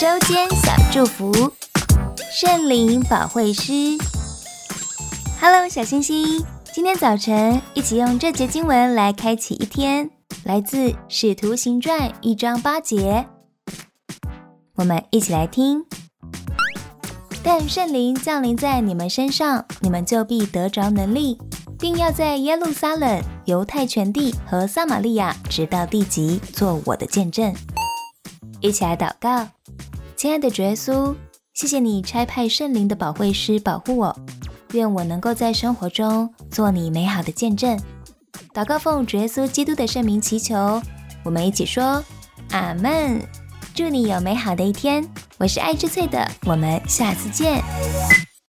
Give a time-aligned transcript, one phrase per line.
[0.00, 1.32] 周间小祝福，
[2.30, 3.72] 圣灵保惠师。
[5.40, 6.40] Hello，小星星，
[6.72, 10.08] 今天早晨一起用这节经文来开启一天，
[10.44, 13.26] 来自《使徒行传》一章八节。
[14.76, 15.84] 我们一起来听。
[17.42, 21.36] 但圣灵降临在你们身上，你们就必得着能力，
[21.76, 27.52] 并要在耶路撒冷、犹太全地和撒玛利亚，直到地极，做我的见证。
[28.60, 29.46] 一起来祷告，
[30.18, 31.14] 亲爱的主耶稣，
[31.54, 34.18] 谢谢你差派圣灵的保惠师保护我，
[34.72, 37.78] 愿我能够在生活中做你美好的见证。
[38.52, 40.82] 祷告奉主耶稣基督的圣名祈求，
[41.24, 42.02] 我们一起说
[42.50, 43.22] 阿门。
[43.76, 45.08] 祝你有美好的一天。
[45.38, 47.62] 我是爱之翠的，我们下次见。